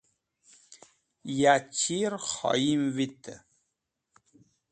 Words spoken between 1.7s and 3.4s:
chir khoyim vitẽ.